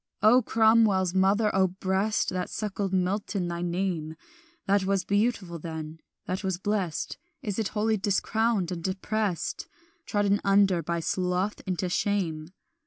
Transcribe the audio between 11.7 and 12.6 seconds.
shame?